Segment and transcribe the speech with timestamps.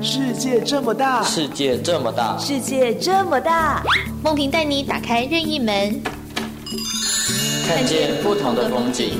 [0.00, 3.82] 世界这么大，世界这么大，世界这么大，
[4.22, 6.00] 梦萍带你打开任意门，
[7.66, 9.18] 看见不同的风景。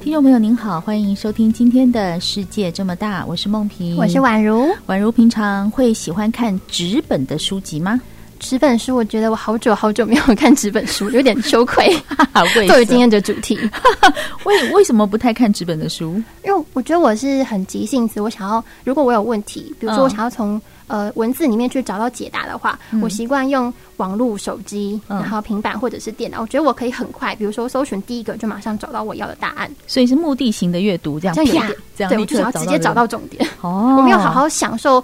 [0.00, 4.68] 听众朋友您好，欢迎收听今天的世界这么大，我是梦萍，我是宛如。
[4.86, 8.00] 宛如平常会喜欢看纸本的书籍吗？
[8.38, 11.94] 纸本书，我觉得我好久好久没有看纸本书，有点羞愧。
[12.66, 13.58] 作为今天的主题，
[14.44, 16.22] 为为什么不太看纸本的书？
[16.44, 26.38] 因为我觉得我是很急性子，我想要如果我有问题，比如说我想要从、嗯、呃文字里面去找到解答的话，嗯、我习惯用网络、手机，然后平板或者是电脑。
[26.38, 29.70] 嗯、我觉得我可以很快，比如说搜寻第一个就马上找到我要的答案。
[29.86, 33.44] 所以是目的型的阅读，这样这样有点这样，对，我就想要直接找到重点。
[33.60, 35.02] 哦，我没有好好享受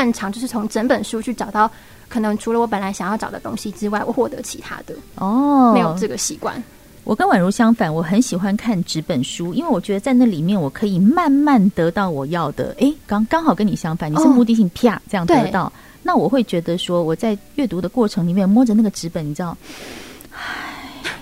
[0.00, 1.70] 半场，就是从整本书去找到。
[2.08, 6.60] 可能除了我本来想要找的东西之外，我获得其他的哦，没有这个习惯。
[7.04, 12.74] 我跟宛如相反，我很喜欢看纸本书，因为我觉得在那里面我可以慢慢得到我要的。
[12.80, 19.56] 哎，刚刚好跟你相反，你是目的性啪这样得到，那我会觉得说我在阅读的过程里面摸着那个纸本，你知道，
[20.32, 20.40] 唉，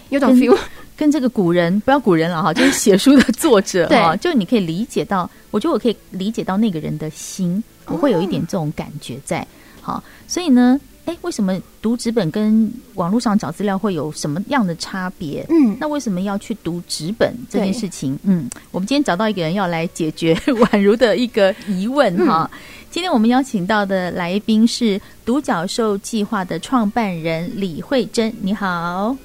[0.08, 0.56] 有种 feel，
[0.96, 9.46] 跟这个古人不要古人了哈，就是写书的作者 哈，就你可以理解到，我觉得我可以理解到那个人的心，我会有一点这种感觉在。
[9.80, 15.46] 好，所以呢，哎，为什么读纸本跟网络上找资料会有什么样的差别？
[15.48, 18.18] 嗯，那为什么要去读纸本这件事情？
[18.24, 22.50] 嗯，我们今天找到一个人要来解决 宛如的一个疑问哈。
[22.52, 22.58] 嗯、
[22.90, 29.16] 今天我们邀请到的来宾是独角兽计划的创办人李慧珍，你好，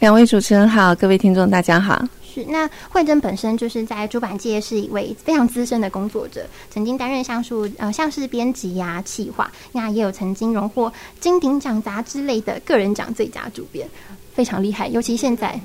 [0.00, 2.04] 两位主持人好，各位听众大家好。
[2.46, 13.88] 那慧珍本身就是在出版界是一位非常资深的工作者，曾经担任像素呃像是编辑呀、企划，那也有曾经荣获金鼎奖杂志类的个人奖最佳主编，
[14.34, 14.88] 非常厉害。
[14.88, 15.60] 尤其现在，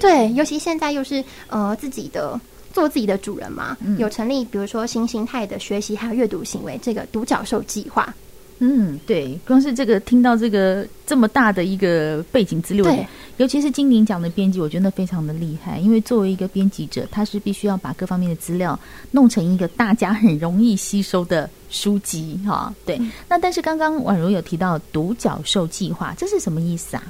[0.00, 2.40] 对，尤其现在又是呃自己的
[2.72, 8.14] 做自己的主人嘛，嗯、有成立比如说新形态的学习还有阅读行为这个独角兽计划。
[8.60, 15.78] 嗯，对，光是这个听到这个这么大的一个背景资料，对，尤其是金鼎奖的编辑，我觉得非常的厉害。
[15.78, 18.78] 因为作为一个编辑者，他是必须要把各方面的资料
[19.12, 22.74] 弄成一个大家很容易吸收的书籍，哈。
[22.84, 27.02] 对，嗯、那但是刚刚宛如有提到独角兽计划，这是什么意思啊？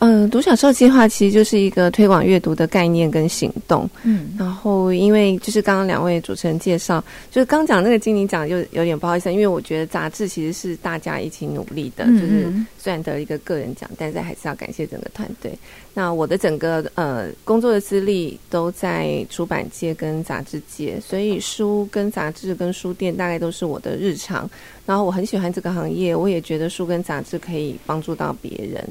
[0.00, 3.88] 嗯，独角兽计划其实就是一个推广阅读的概念跟行动。
[4.02, 15.52] 嗯，然后因为就是刚刚两位主持人介绍，就是刚讲那个金鼎奖，就有点不好意思，因为我觉得杂志其实是大家一起努力的，嗯、就是虽然得了一个个人奖，但是还是要感谢整个团队。
[15.92, 24.48] 那我的整个呃工作的资历都在出版界跟杂志界，所以书跟杂志跟书店大概都是我的日常。
[24.86, 28.82] 然后我很喜欢这个行业，我也觉得书跟杂志可以帮助到别人。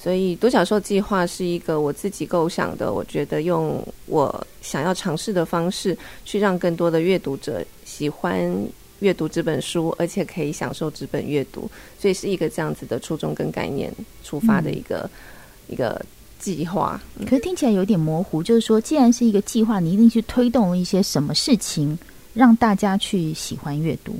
[0.00, 8.48] 所以独角兽计划是一个我自己构想的，我觉得用我想要尝试的方式，去让更多的阅读者喜欢
[9.00, 13.92] 阅读这本书，而且可以享受纸本阅读，所以是一个这样子的初衷跟概念
[14.22, 16.00] 出发的一个、嗯、一个
[16.38, 17.00] 计划。
[17.26, 21.98] 可是听起来有点模糊，就是说，既然是一个计划，你一定去推动一些什么事情，
[22.34, 24.14] 让大家去喜欢阅读？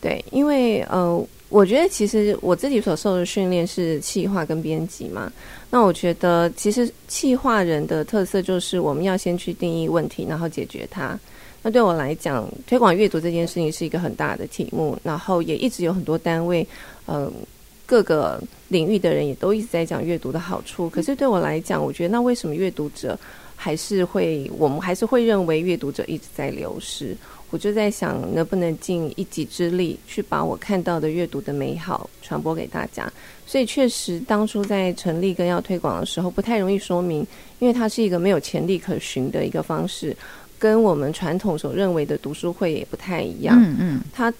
[0.00, 1.24] 对，因为呃。
[1.50, 5.32] 我觉得其实我自己所受的训练是企划跟编辑嘛。
[5.70, 11.18] 那我觉得其实企划人的特色就是我们要先去定义问题，然后解决它。
[11.62, 16.68] 那对我来讲，推广阅读这件事情是一个很大的题目，然后也一直有很多单位，
[17.06, 17.32] 嗯、
[17.86, 18.38] 各个
[18.68, 20.90] 领域的人也都一直在讲阅读的好处。
[20.90, 23.18] 可是对我来讲，我觉得那为什么阅读者
[23.56, 27.16] 还是会，我们还是会认为阅读者一直在流失？
[27.50, 33.10] 我就在想，能不能尽一己之力，去把我看到的阅读的美好传播给大家。
[33.46, 37.26] 所以，确实当初在成立跟要推广的时候，不太容易说明，
[37.58, 40.14] 因为它是一个没有潜力可循的一个方式，
[40.58, 43.58] 跟我们传统所认为的读书会也不太一样。
[43.58, 44.32] 嗯嗯，它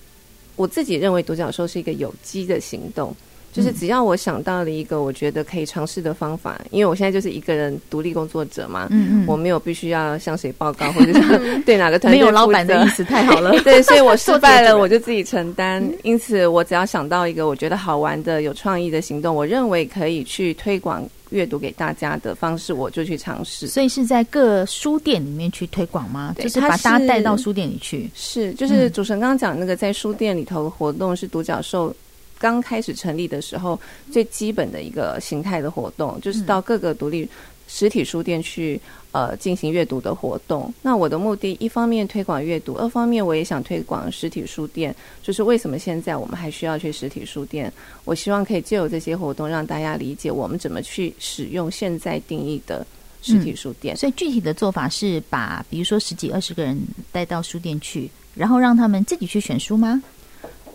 [0.57, 3.17] 我自己认为独角兽是一个有机的行动。
[3.53, 15.83] 就是只要我想到了一个我觉得可以尝试的方法，因为我现在就是一个人独立工作者嘛，嗯嗯，我没有必须要向谁报告或者是 对哪个团队，没有老板的意思，太好了，对，所以我失败了我就自己承担。
[16.05, 23.67] 因此，我只要想到一个我觉得好玩的、有创意的行动，我认为可以去推广阅读给大家的方式，我就去尝试。
[23.67, 26.35] 所以是在各书店里面去推广吗？
[26.37, 28.09] 对就是把大家带到书店里去。
[28.15, 31.93] 是，就是主持人刚刚讲那个在书店里头的活动是独角兽。
[32.39, 33.79] 刚开始成立的时候，
[34.11, 37.29] 最基本的一个形态的活动，就是到各个独立
[37.67, 38.81] 实体书店去
[39.13, 40.73] 呃进行阅读的活动。
[40.81, 44.95] 那我的目的，一方面推广阅读，二方面我也想推广实体书店。
[45.23, 47.71] 就是为什么现在我们还需要去实体书店？
[48.05, 52.87] 我希望可以借由这些活动，让大家理解我们怎么去使用现在定义的
[53.21, 53.95] 实体书店。
[53.95, 56.81] 嗯，所以具体的做法是把，比如说十几二十个人
[57.13, 60.01] 带到书店去，然后让他们自己去选书吗？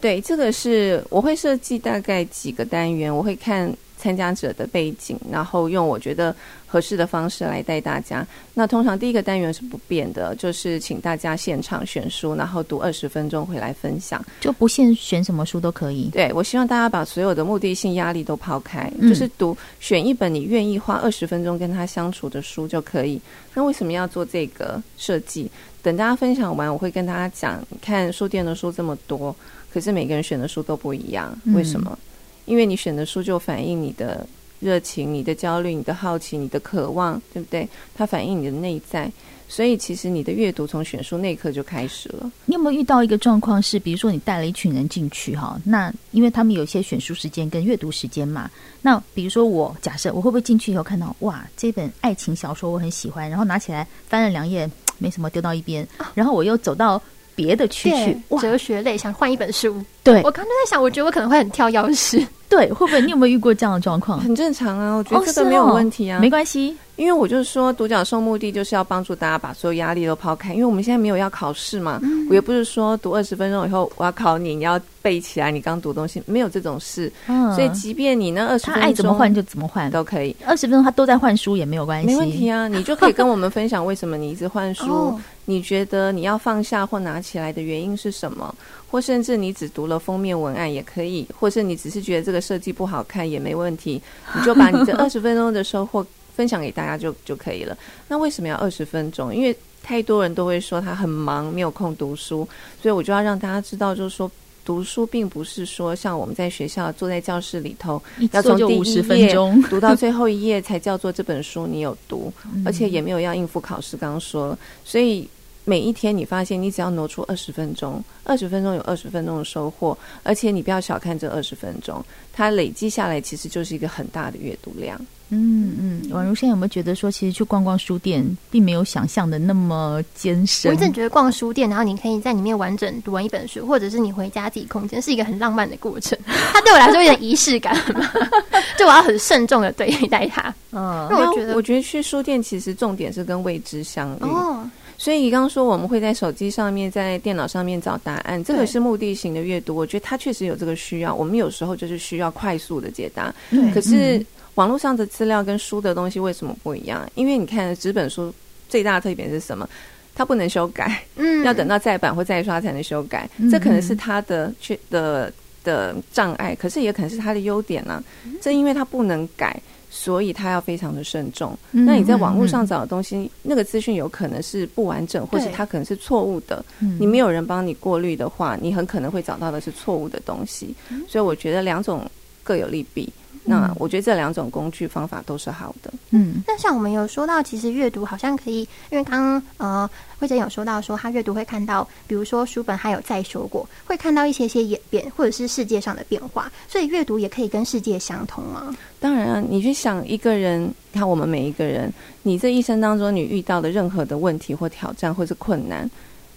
[0.04, 3.74] 对，这个是我会设计大概几个单元，我会看。
[3.96, 6.36] 参加者的背景，然后用我觉得
[6.68, 8.28] 合适的方式来带大家。
[8.54, 16.10] 那通常第一个单元是不变的，就是请大家现场选书，然后读二十分钟回来分享，就不限选什么书都可以。
[16.12, 23.22] 对，我希望大家把所有的目的性压力都抛开，嗯、就是读选一本你愿意花二十分钟跟他相处的书就可以。
[23.54, 25.50] 那为什么要做这个设计？
[25.82, 29.34] 等大家分享完，我会跟大家讲，看书店的书这么多，
[29.74, 31.98] 可是每个人选的书都不一样，为什么？
[32.00, 32.10] 嗯
[32.46, 34.28] 因为你选的书就反映你的
[34.60, 37.66] 热情、你的焦虑、你的好奇、你的渴望，对不对？
[37.96, 39.10] 它反映你的内在，
[39.48, 42.30] 所以其实你的阅读从选书那一刻就开始了。
[42.46, 57.02] 你有没有遇到一个状况是，比如说你带了一群人进去哈，那因为他们有一些选书时间跟阅读时间嘛，那比如说我假设我会不会进去以后看到哇，这本爱情小说我很喜欢，然后拿起来翻了两页，没什么丢到一边，然后我又走到。
[57.36, 59.84] 别的区去，哲学类想换一本书。
[60.04, 62.26] 对，我刚刚在想，我觉得我可能会很跳钥匙。
[62.50, 63.02] 对，会不会？
[63.02, 64.20] 你有没有遇过这样的状况？
[64.20, 66.76] 很正常啊，我觉得这个没有问题啊，哦哦、没关系。
[66.98, 70.54] 因为我就是说，独角兽目的就是要帮助大家把所有压力都抛开。
[70.54, 77.12] 因为我们现在没有要考试嘛，嗯、我也不是说读二十分钟以后我要考你，你要背起来你刚读东西，没有这种事。
[77.26, 80.36] 嗯，所以即便你那二十分钟，他爱怎么换就怎么换都可以。
[80.46, 82.68] 二十分钟他都在换书也没有关系，没问题啊。
[82.70, 88.54] 你就可以跟我们分享为什么你一直换书，哦、你觉得你要放下或拿起来的原因是什么？
[88.94, 94.00] 或甚至你只读了封面文案也可以，或是你只是觉得这个设计不好看也没问题，
[94.36, 96.06] 你就把你这 二十分钟的收获
[96.36, 97.76] 分享给大家就就可以了。
[98.08, 99.34] 那为什么要二十分钟？
[99.36, 102.48] 因为太多人都会说他很忙，没有空读书，
[102.80, 104.30] 所以我就要让大家知道，就是说
[104.64, 108.00] 读书并不是说像我们在学校坐在教室里头，
[108.32, 109.34] 要从第一页
[109.72, 112.32] 读到最后一页才叫做这本书你有读，
[112.64, 113.98] 而且也没有要应付考试。
[113.98, 114.56] 刚刚说，
[114.86, 115.28] 所以。
[115.66, 125.00] 每一天，你发现你只要挪出二十分钟，二十分钟有二十分钟的收获，而且你不要小看这二十分钟，它累积下来其实就是一个很大的阅读量。
[125.36, 130.70] 嗯嗯，宛如现在有没有觉得说，其实去逛逛书店，并没有想象的那么艰深？
[130.70, 136.16] 我一直觉得逛书店，然后你可以在里面完整读完一本书，或者是你回家自己空间，是一个很浪漫的过程。
[136.54, 138.12] 它对我来说有点仪式感嘛，
[138.78, 140.54] 就我要很慎重的对待它。
[140.72, 144.24] 嗯，我觉得，我觉得去书店其实重点是跟未知相遇。
[144.24, 144.70] 哦。
[144.98, 149.76] 所以你刚刚说我们会在手机上面、在电脑上面找答案，这个是目的型的阅读。
[149.76, 151.14] 我觉得它确实有这个需要。
[151.14, 153.34] 我们有时候就是需要快速的解答。
[153.74, 154.26] 可是
[154.56, 157.10] 网络上的资料跟书的东西为什么不一样？
[157.16, 158.34] 因为你看纸本书
[158.70, 159.68] 最大的特点是什么？
[160.16, 163.28] 它不能修改，嗯，要等到再版或再刷才能修改。
[163.50, 168.04] 这可能是它的缺的的障碍，可是也可能是它的优点呢、啊。
[168.40, 169.60] 正因为它不能改。
[169.96, 171.56] 所以他要非常的慎重。
[171.72, 176.66] 嗯、那你在网络上找的东西，嗯、那个资讯有可能是不完整，或是它可能是错误的。
[176.80, 180.74] 嗯、你没有人帮你过滤的话，你很可能会找到的是错误的东西。
[180.90, 182.10] 嗯、所以我觉得两种
[182.44, 183.08] 各有利弊。
[183.46, 185.94] 那我觉得这两种工具方法都是好的。
[186.12, 198.74] 嗯，那像我们有说到，其实阅读好像可以，因为刚刚呃慧珍有说到说，他阅读会看到，比如说书本还有再说过，会看到一些些演变，或者是世界上的变化，所以阅读也可以跟世界相通吗？
[199.00, 201.92] 当然啊，你去想一个人，看我们每一个人，
[202.22, 205.90] 你这一生当中你遇到的任何的问题或挑战或是困难，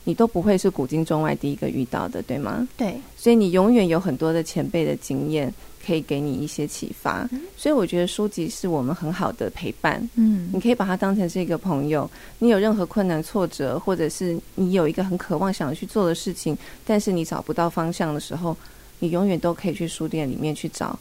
[0.03, 2.67] 你都不会是古今中外第一个遇到的，对吗？
[2.77, 5.53] 对，所以你永远有很多的前辈的经验。
[5.87, 9.97] 可以给你一些启发，所以我觉得书籍是我们很好的陪伴。
[10.17, 12.11] 嗯，你可以把它当成是一个朋友。
[12.41, 18.57] 你有任何困难、挫折，或者是你有一个很渴望想要去做的事情，但是你找不到方向的时候，
[18.99, 20.99] 你永远都可以去书店里面去找，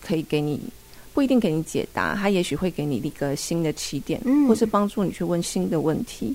[0.00, 0.60] 可以给你
[1.12, 6.32] 不一定给你解答，他也许会给你一个新的起点，或是帮助你去问新的问题。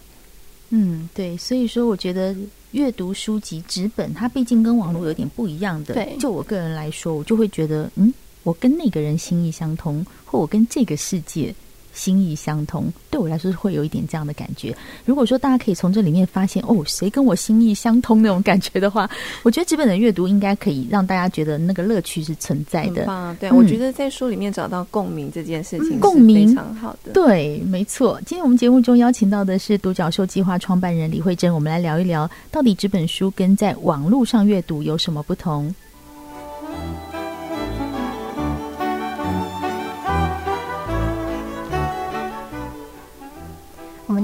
[0.71, 2.35] 嗯，对，所以说我觉得。
[2.73, 5.93] 阅读书籍纸本，它毕竟跟网络有点不一样的。
[5.93, 8.13] 对，就我个人来说，我就会觉得，嗯，
[8.43, 11.53] 我跟那个人心意相通，或我跟这个世界。
[11.93, 14.75] 心意相通，对我来说是会有一点这样的感觉。
[15.05, 19.09] 如果说大家可以从这里面发现哦，谁跟我心意相通那种感觉的话，
[19.43, 23.05] 我觉得纸本的阅读应该可以让大家觉得那个乐趣是存在的。
[23.39, 27.13] 对，嗯、我觉得在书里面找到共鸣这件事情共鸣非常好的。
[27.13, 28.19] 对，没错。
[28.25, 35.73] 今天我们节目中邀请到的是独角兽计划创办人李慧珍，我们来聊一聊到底纸本书跟在网络上阅读有什么不同。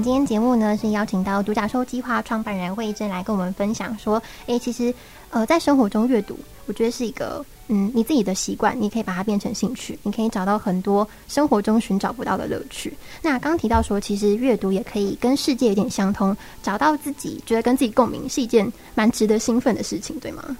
[0.02, 4.92] 今天节目呢是邀请到独角兽计划创办人惠贞来跟我们分享说，哎，其实
[5.28, 12.92] 呃在生活中阅读，我觉得是一个嗯你自己的习惯，你可以把它变成兴趣，你可以找到很多生活中寻找不到的乐趣。
[13.20, 20.56] 那刚提到说，其实阅读也可以跟世界有点相通，找到自己觉得跟自己共鸣是一件蛮值得兴奋的事情，对吗？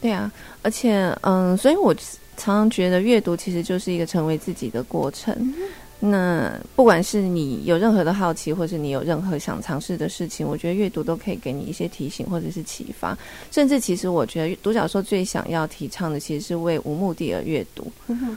[0.00, 0.30] 对啊，
[0.62, 1.94] 而且嗯，所以我
[2.36, 5.34] 常常觉得阅读其实就是一个成为自己的过程。
[5.38, 5.54] 嗯
[6.00, 13.16] 那不管是你有任何的好奇，或是你有任何想尝试的事情，我觉得阅读都可以给你一些提醒或者是启发。
[13.50, 17.90] 甚至其实我觉得独角兽最想要提倡的，其实是为无目的而阅读。
[18.06, 18.36] 嗯，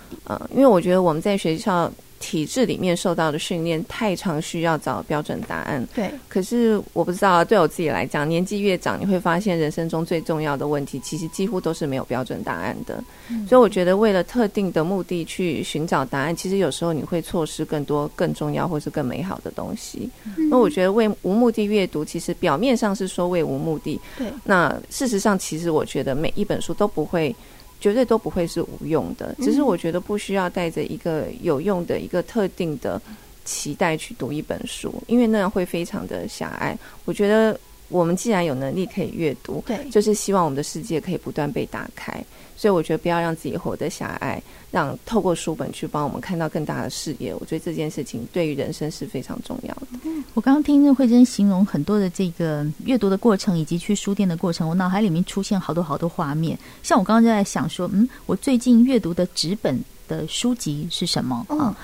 [0.55, 1.91] 因为我觉得我们在学校。
[2.21, 5.85] 体制里面受到的训练太常需要找标准答案。
[5.93, 13.03] 对，可是我不知道，对我自己来讲，年纪越长，你会发现人生中最重要的问题，其实几乎都是没有标准答案的。
[13.29, 13.45] 嗯。
[13.47, 20.09] 所以我觉得，为了特定的目的去寻找答案，其实有时候你会错失更多更重要或是更美好的东西。
[20.37, 20.47] 嗯。
[20.49, 23.99] 那我觉得，为无目的阅读，其实表面上是说为无目的。
[24.17, 24.27] 对。
[24.43, 27.35] 那事实上，其实我觉得每一本书都不会。
[27.81, 33.01] 绝对都不会是无用的，只是我觉得不需要带着一个有用的一个特定的
[33.43, 36.77] 期待去读一本书，因为那样会非常的狭隘。
[37.05, 37.59] 我觉得
[37.91, 42.23] 我们既然有能力可以阅读，对，就是希望我们的世界可以不断被打开。
[42.55, 47.33] 所以我觉得不要让自己活得狭隘，让透过书本去帮我们看到更大的视野。
[47.33, 49.87] 我觉得这件事情对于人生是非常重要的。
[50.35, 56.55] 我刚刚听慧珍形容很多的这个阅读的过程，以及去书店的过程，我脑海里面出现好多好多画面。
[56.83, 61.43] 像我刚刚就在想说，嗯，我最近阅读的纸本的书籍是什么？
[61.49, 61.75] 啊，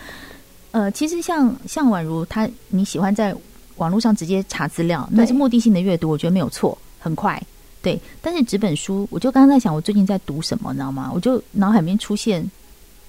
[0.70, 3.36] 呃，其实像像宛如他你喜欢在
[3.78, 7.42] 网络上直接查资料，那是目的性的阅读，我觉得没有错，很快。
[7.80, 11.10] 对，但是纸本书，我就刚刚在想，我最近在读什么，你知道吗？
[11.14, 12.44] 我就脑海里面出现，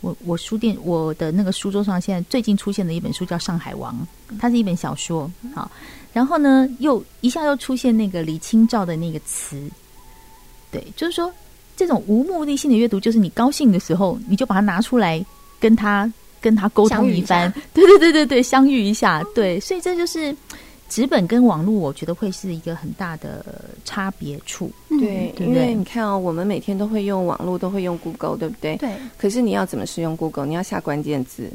[0.03, 3.97] 我我书店我的那个书桌上，现在最近出现的一本书叫《上海王》，
[4.39, 5.69] 它是一本小说，好，
[6.13, 9.69] 然后呢，又一下又出现那个李清照的那个词，
[10.71, 11.33] 对，就是说
[11.77, 15.25] 这种无目的性的阅读，就是你高兴的时候，你就把它拿出来
[15.59, 20.37] 跟他跟他沟通一番，一对对对对对，相遇一下，对，所以这就是。
[20.89, 23.45] 纸本跟网络，我觉得会是一个很大的
[23.85, 24.71] 差别处。
[24.89, 28.77] 对，对对，因为你看哦，我们每天都会用网络，都会用 Google，对不对？
[28.77, 28.91] 对。
[29.17, 30.47] 可是你要怎么使用 Google？
[30.47, 31.51] 你要下关键字。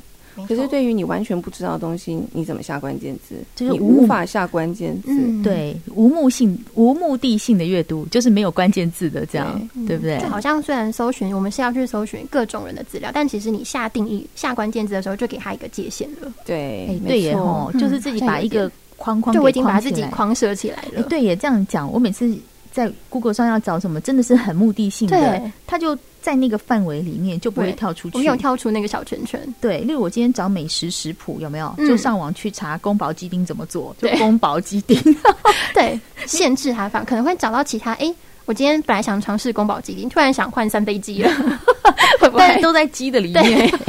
[0.48, 3.36] 可是对于你完全不知道的东西，你怎么下关键字？
[3.56, 5.12] 就是你无法下关键字。
[5.12, 10.20] 嗯、对，无目性、无目的性的阅读，就是没有关键字的，这样对，对不对？
[10.20, 16.34] 就好像虽然搜寻，我们是要去搜寻各种人的资料，但其实你下定义、下关键字的时候，就给他一个界限了。
[16.44, 18.72] 对，哎、对耶，吼，就是自己把一个。
[19.03, 21.01] 框框，就我已经把自己框设起来了。
[21.01, 21.91] 欸、对，也这样讲。
[21.91, 22.33] 我每次
[22.72, 28.17] 在 Google 上要找什么，真的是很目的性的，他就在那个范围里面，就不会跳出去。
[28.17, 29.41] 没有跳出那个小圈圈。
[29.60, 31.75] 对，例如我今天找美食食谱，有没有？
[31.79, 34.98] 就上网去查宫保鸡丁怎么做，就宫保鸡丁。
[35.75, 37.91] 对，限制它放，可能会找到其他。
[37.95, 41.29] 哎、欸，我今天本来想尝试宫保鸡丁，突然想换三杯鸡了，
[42.22, 43.79] 会不会但都在鸡的里面？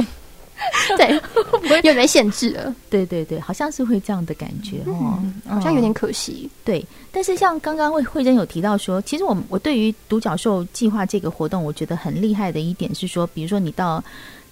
[1.67, 2.75] 对， 有点限制了。
[2.89, 6.49] 对对对，好像是会这样的感觉哦，嗯、好像有点可惜。
[6.63, 14.03] 对，但是像刚刚慧慧珍有提到说，其实我我对于独角兽计划这个活动，我觉得很厉害的一点是说，比如说你到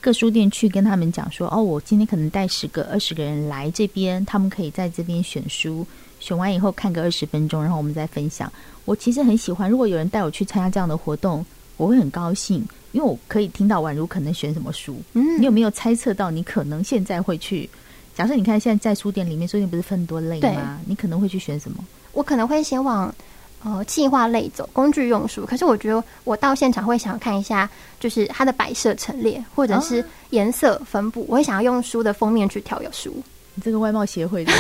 [0.01, 5.85] 各书店去跟他们讲说，哦，我今天可能带十个、二十个人来这边，他们可以在这边选书，
[6.19, 8.51] 选完以后看个二十分钟，然后我们再分享。
[8.85, 11.45] 我其实很喜欢，如果有人带我去参加这样的活动，
[11.77, 12.65] 我会很高兴。
[12.93, 17.69] 因为我可以听到宛如可能选什么书，嗯，你有没有猜测到你可能现在会去？
[18.15, 20.79] 假设你看现在在书店里面，书店不是分多类吗？
[20.85, 21.83] 你可能会去选什么？
[22.11, 23.13] 我可能会先往
[23.63, 25.43] 呃计划类走，工具用书。
[25.43, 27.67] 可是我觉得我到现场会想要看一下，
[27.99, 33.11] 就是它的摆设陈列或者是颜色分布，哦，我会想要用书的封面去挑有书。
[33.55, 34.53] 你这个外貌协会的，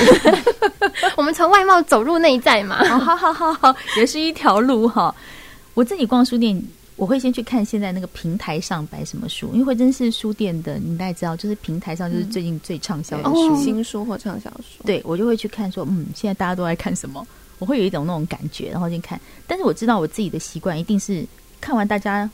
[1.15, 5.13] 我们从外貌走入内在嘛，好好好好，也是一条路哈。
[5.75, 6.59] 我自己逛书店。
[6.95, 14.83] 我会先去看现在那个平台上摆什么书，因为慧珍是书店的，你大概知道，就是平台上就是最近最畅销的书，嗯、新书或畅销书。
[14.85, 17.25] 对，我就会去看说，嗯，现在大家都在看什么，
[17.57, 19.19] 我会有一种那种感觉，然后先看。
[19.47, 21.25] 但是我知道我自己的习惯一定是
[21.59, 22.29] 看完大家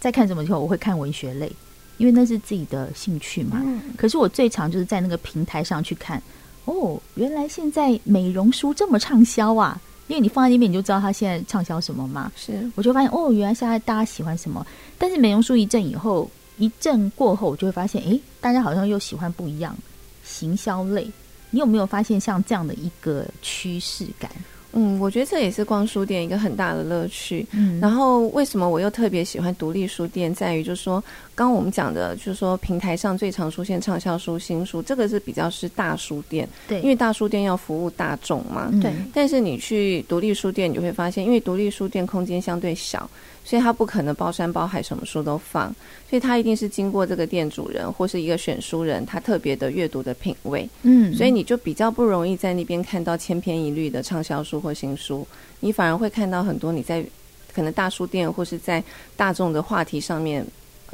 [0.00, 1.50] 在看什么之后，我会看文学类，
[1.98, 3.62] 因为那是自己的兴趣嘛。
[3.64, 6.20] 嗯、可是我最常就是在那个平台上去看，
[6.64, 9.80] 哦，原来现在美容书这么畅销啊！
[10.08, 12.30] 因为你放在那边，你就知道它现在畅销什么嘛。
[12.36, 14.64] 是，我就发现哦，原来现在大家喜欢什么。
[14.98, 19.76] 但是美容书一阵以后，一阵过后，我就会发现，哎，大家好像又喜欢不一样
[20.24, 21.10] 行销类。
[21.50, 24.30] 你有没有发现像这样的一个趋势感？
[24.78, 27.46] 嗯，我觉得这也是逛书店一个很大的乐趣。
[27.52, 31.02] 嗯，然后为什么我又特别喜欢独立书店，在于就是说，
[31.34, 38.92] 刚刚我们讲的，就是说平台上最常出现畅销书、新书，这个是比较是大书店，对，因为大书店要服务大众嘛，嗯、对。
[39.14, 43.08] 但是你去独立书店，你就会发现，因为独立书店空间相对小。
[43.46, 45.72] 所以他不可能包山包海什么书都放，
[46.10, 50.68] 所以他一定是经过这个店主人或是一个选书人，他特别的阅读的品味。
[50.82, 55.24] 嗯，所以你就比较不容易在那边看到千篇一律的畅销书或新书，
[55.60, 57.06] 你反而会看到很多你在
[57.54, 58.82] 可能大书店或是在
[59.16, 60.44] 大众的话题上面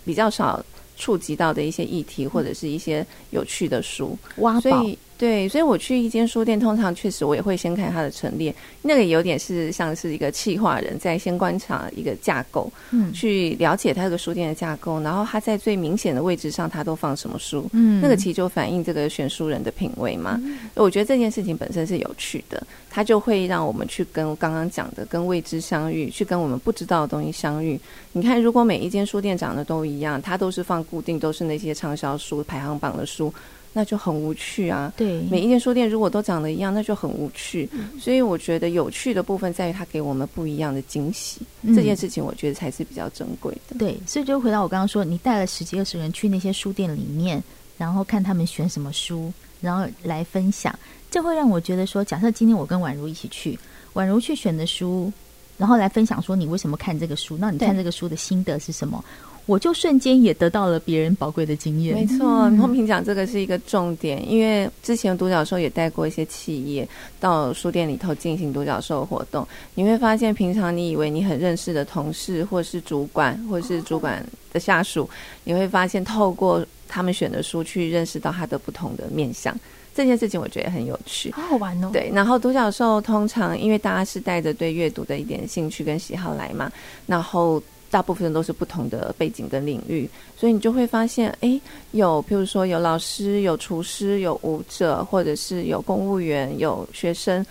[0.04, 0.62] 比较少
[0.98, 4.14] 触及到的一些议题或者是一些有趣的书。
[4.36, 4.84] 挖宝。
[5.22, 8.52] 对，所以我去一间书店，通常确实我也会先看它的陈列，
[8.82, 20.40] 那个有点是像是一个企划人在先观察一个架构，嗯，去了解它这个书店的架构，然后它在最明显的位置上，它都放什么书，嗯，那个其实就反映这个选书人的品味嘛。
[20.42, 22.60] 嗯，我觉得这件事情本身是有趣的，
[22.90, 27.78] 它就会让我们去跟刚刚讲的，跟未知相遇，去跟我们不知道的东西相遇。
[28.10, 33.32] 你看，如果每一间书店长得都一样，它都是放固定，都是那些畅销书排行榜的书。
[33.74, 34.92] 那就很无趣啊！
[34.96, 37.68] 对，每一间书店如果都长得一样，那就很无趣。
[37.72, 41.40] 嗯、所以我觉得有趣的部分在于它给我们不一样的惊喜。
[41.62, 43.76] 嗯、这件事情我觉得才是比较珍贵的。
[43.78, 47.42] 对，所以就回到我刚刚说，你带了十几二十人去那些书店里面，
[47.78, 50.78] 然后看他们选什么书，然后来分享，
[51.10, 53.58] 这会让我觉得说，假设今天我跟宛如一起去，
[53.94, 55.10] 宛如去选的书，
[55.56, 59.02] 然后来分享说你为什么看这个书，那你看这个书的心得是什么？
[59.46, 61.94] 我就瞬间也得到了别人宝贵的经验。
[61.94, 75.10] 没错，空平讲这个是一个重点，因为之前独角兽也带过一些企业到书店里头进行独角兽活动，你会发现，平常你以为你很认识的同事，或是主管，或是主管的下属，
[75.42, 79.54] 你会发现透过他们选的书去认识到他的不同的面相。
[79.94, 81.90] 这件事情我觉得很有趣，好好玩哦。
[81.92, 86.70] 对，然后独角兽通常因为大家是带着对阅读的一点兴趣跟喜好来嘛，
[87.06, 87.62] 然后。
[87.92, 97.44] 大部分人都是不同的背景跟领域，所以你就会发现，哎，有譬如说有老师、有厨师、有舞者，或者是有公务员、有学生，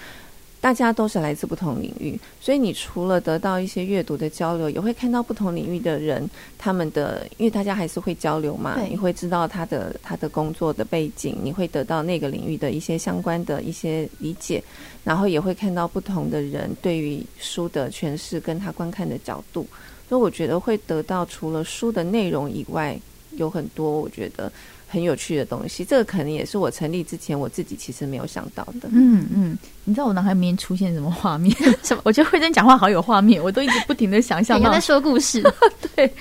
[0.60, 2.20] 大家都是来自不同领域。
[2.40, 14.64] 所以你除了得到一些阅读的交流，也会看到不同领域的人他们的，因为大家还是会交流嘛，你会知道他的他的工作的背景，你会得到那个领域的一些相关的一些理解，
[15.04, 19.68] 然后也会看到不同的人对于书的诠释跟他观看的角度。
[20.12, 23.00] 所以我觉得会得到除了书的内容以外，
[23.38, 24.52] 有很多我觉得
[24.86, 25.86] 很有趣的东西。
[25.86, 28.90] 这个可能也是我成立之前我自己其实没有想到的。
[28.92, 31.56] 嗯嗯，你知道我脑海里面出现什么画面？
[31.82, 32.02] 什么？
[32.04, 34.60] 我觉得慧珍讲话好有画面，我都一直不停的想象。
[34.60, 35.42] 你在说故事。
[35.96, 36.14] 对，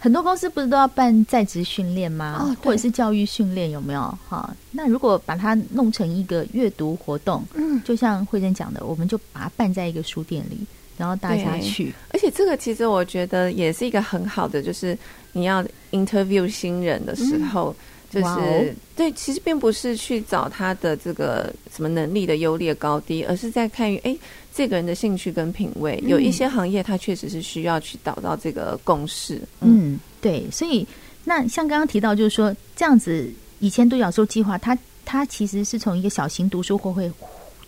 [0.00, 2.36] 很多公司不是都要办在职训练吗？
[2.40, 4.18] 哦，或者是教育训练有没有？
[4.28, 10.66] 哈，那如果把它弄成一个阅读活动，嗯，就像慧珍讲的，我们就把它办在一个书店里。
[11.00, 14.96] 然后大家去，而且这个其实我觉得也是一个很好的，就是
[15.32, 17.74] 你要 interview 新人的时候，
[18.12, 24.14] 嗯、就是、哦、对，其实并不是去找他的这个什么能力的优劣高低，而是在看于哎
[24.54, 25.98] 这个人的兴趣跟品味。
[26.02, 29.40] 嗯、有一些行业，他确实是需要去找到这个共识。
[29.62, 30.86] 嗯，对，所以
[31.24, 33.26] 那像刚刚提到，就是说这样子，
[33.60, 37.10] 以前独角兽计划，它它其实是从一个小型读书会会、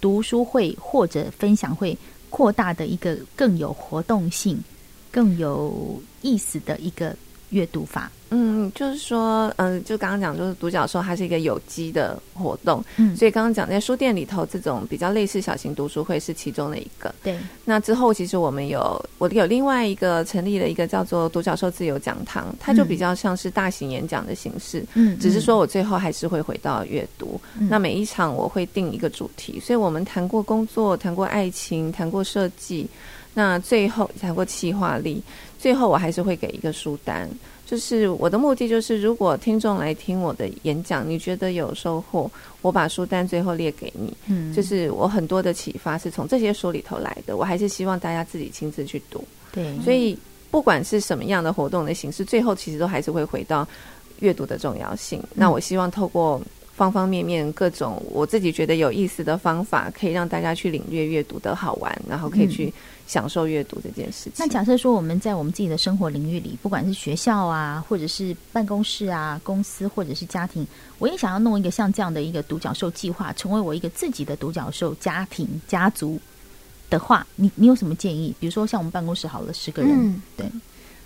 [0.02, 1.96] 读书会或者分享会。
[2.32, 4.58] 扩大的一个更有活动性、
[5.10, 7.14] 更有意思的一个
[7.52, 8.10] 阅读法。
[8.34, 17.14] 嗯，就是说，嗯、呃，就刚刚讲，就是独角兽它是一个有机的活动，嗯，所以刚刚讲在书店里头，这种比较类似小型读书会是其中的一个。
[17.22, 27.38] 对，那之后其实我们有，我有另外一个成立了一个叫做独角兽自由讲堂，它就比较像是大型演讲的形式，嗯，只是说我最后还是会回到阅读。
[27.60, 32.88] 嗯，那每一场我会定一个主题，所以我们谈过工作，谈过爱情，谈过设计，
[33.34, 35.22] 那最后谈过企划力，
[35.58, 37.28] 最后我还是会给一个书单。
[37.64, 44.14] 就是我的目的，就是如果听众来听我的演讲，你觉得有收获，我把书单最后列给你。
[44.26, 47.38] 嗯，就是我很多的启发是从这些书里头来的。
[47.38, 49.24] 我还是希望大家自己亲自去读。
[49.52, 50.18] 对，所以
[50.50, 53.66] 不管是什么样的活动的形式，最后其实都还是会回到
[54.20, 55.18] 阅读的重要性。
[55.22, 56.38] 嗯，那我希望透过
[56.82, 62.72] 方方面面各种我自己觉得有意思的方法，可以让大家去领略阅读的好玩，然后可以去。
[63.04, 64.32] 享受阅读这件事情。
[64.38, 70.66] 那假设说我们在我们自己的生活领域里，不管是学校啊，或者是办公室啊、公司，或者是家庭，
[70.98, 76.18] 我也想要弄一个像这样的一个独角兽计划，成为我一个自己的独角兽家庭家族
[76.88, 78.34] 的话，你你有什么建议？
[78.40, 80.46] 比如说像我们办公室好了十个人，嗯、对，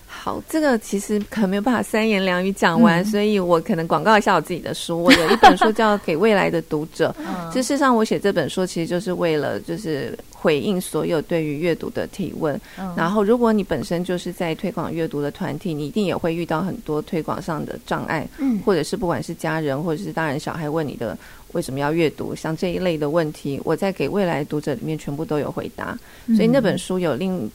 [0.08, 5.02] 好，这个其实可能没有办法三言两语讲完，嗯、所以我可能广告一下我自己的书。
[5.02, 7.14] 我有一本书叫《给未来的读者》，
[7.52, 12.58] 其实事实上我写这本书其实就是为了就是回应所有对于阅读的提问。
[12.78, 21.16] 嗯、然后，如果你本身就是在推广阅读的团体，你一定也会遇到很多推广上的障碍，嗯，或者是不管是家人或者是大人小孩问你的
[21.52, 25.96] 为什么要阅读，像这一类的问题，我在《给未来读者》里面全部都有回答。
[26.28, 27.48] 所以那本书有另。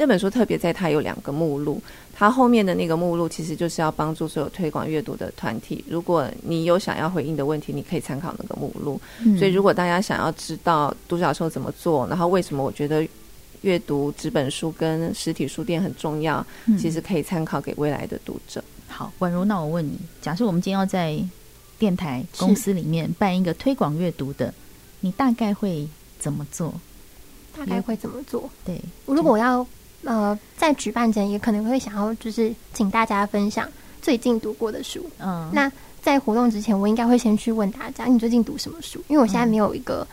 [0.00, 1.82] 那本书特别在它有两个目录，
[2.14, 5.84] 它后面的那个目录其实就是要帮助所有推广阅读的团体。
[5.88, 9.00] 如果你有想要回应的问题，你可以参考那个目录。
[9.24, 13.04] 嗯、所以如果大家想要知道独角兽怎么做，然后为什么我觉得
[13.62, 18.62] 阅读纸本书跟实体书店很重要，嗯、其实可以参考给未来的读者。
[18.86, 21.20] 好，宛如，那我问你，假设我们今天要在
[21.76, 24.54] 电台公司里面办一个推广阅读的，
[25.00, 25.88] 你大概会
[26.20, 26.72] 怎么做？
[27.56, 28.48] 大概会怎么做？
[28.64, 29.66] 对，如果我要。
[30.04, 33.68] 呃，在举办前也可能会想要，就是请大家分享
[34.00, 35.04] 最近读过的书。
[35.18, 39.02] 嗯，那在活动之前，我应该会先去问大家，你最近读什么书？
[39.08, 40.06] 因为我现在没有一个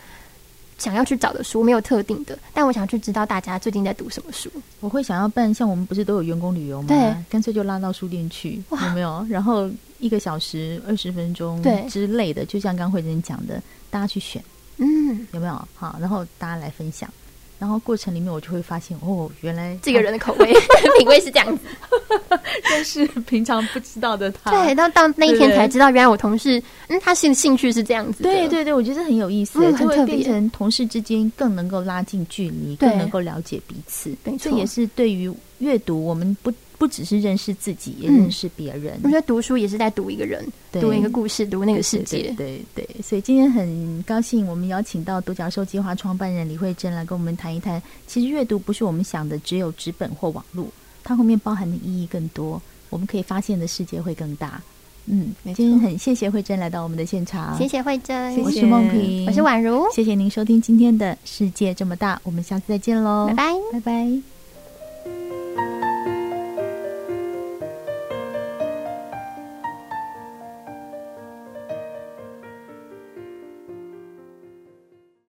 [0.78, 4.50] 想要去找的书，没有特定的，但我想去知道大家最近在读什么书。
[4.80, 6.88] 我会想要办，像我们不是都有员工旅游吗？
[6.90, 9.26] 对，干脆就拉到书店去，有没有？
[9.30, 9.70] 然后
[10.00, 14.44] 一个小时、二十分钟之类的，就像刚慧珍讲的，大家去选，
[14.78, 15.68] 嗯，有没有？
[15.76, 17.10] 好，然后大家来分享。
[17.58, 20.54] 然后过程里面，我就会发现，哦，原来这个人的口味
[21.00, 21.64] 品味是这样子，
[22.70, 36.52] 但是平常不知道的他，对，到到那一天才知道，原来我同事，嗯，他兴兴趣是这样子，对对对，我觉得很有意思，就会变成同事之间更能够拉近距离，更能够了解彼此，这也是对于阅读，我们不。
[36.78, 38.96] 不只是认识自己，也认识别人。
[38.96, 42.24] 嗯、我觉得读书也是在读一个人，读一个故事，读那个世界。
[42.24, 47.82] 对对，对对，所以今天很高兴，我们邀请到独角兽计划创办人李慧珍来跟我们谈一谈。
[48.08, 50.68] 其实阅读不是我们想的只有纸本或网络，
[51.04, 54.62] 它后面包含的意义更多，我们可以发现的世界会更大。
[55.08, 64.35] 嗯，今天很谢谢慧珍来到我们的现场，谢谢慧珍，我是梦萍，我是宛如，谢谢您收听今天的世界这么大，我们下次再见喽，拜拜，拜拜。